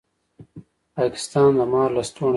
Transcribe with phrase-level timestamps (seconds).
[0.97, 2.29] پاکستان د مار لستوڼی دی